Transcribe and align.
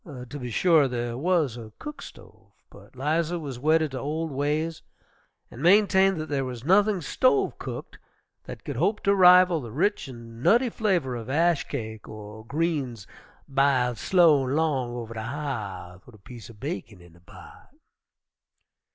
To 0.03 0.39
be 0.39 0.49
sure, 0.49 0.87
there 0.87 1.15
was 1.15 1.55
a 1.57 1.73
cook 1.77 2.01
stove, 2.01 2.53
but 2.71 2.95
'Liza 2.95 3.37
was 3.37 3.59
wedded 3.59 3.91
to 3.91 3.99
old 3.99 4.31
ways 4.31 4.81
and 5.51 5.61
maintained 5.61 6.19
there 6.21 6.43
was 6.43 6.63
nothing 6.65 7.01
"stove 7.01 7.59
cooked" 7.59 7.99
that 8.45 8.65
could 8.65 8.77
hope 8.77 9.01
to 9.03 9.13
rival 9.13 9.61
the 9.61 9.71
rich 9.71 10.07
and 10.07 10.41
nutty 10.41 10.71
flavor 10.71 11.15
of 11.15 11.29
ash 11.29 11.67
cake, 11.67 12.09
or 12.09 12.43
greens 12.43 13.05
"b'iled 13.47 13.99
slow 13.99 14.43
an' 14.43 14.55
long 14.55 14.95
over 14.95 15.13
de 15.13 15.21
ha'th, 15.21 16.03
wid 16.07 16.15
a 16.15 16.17
piece 16.17 16.49
er 16.49 16.53
bacon 16.55 16.99
in 16.99 17.13
de 17.13 17.19
pot." 17.19 17.69